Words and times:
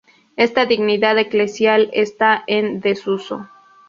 Esta 0.35 0.65
dignidad 0.65 1.19
eclesial 1.19 1.91
está 1.93 2.43
en 2.47 2.79
desuso. 2.79 3.47